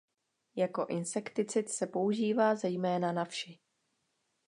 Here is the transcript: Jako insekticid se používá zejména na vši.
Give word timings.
Jako 0.55 0.85
insekticid 0.85 1.69
se 1.69 1.87
používá 1.87 2.55
zejména 2.55 3.11
na 3.11 3.25
vši. 3.25 3.59